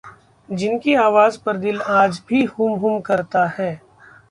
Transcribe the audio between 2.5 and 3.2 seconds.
whom whom